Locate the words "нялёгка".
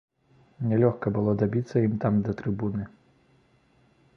0.69-1.07